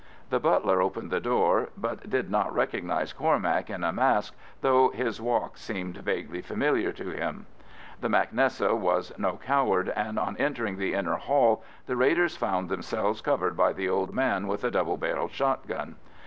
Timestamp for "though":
4.61-4.89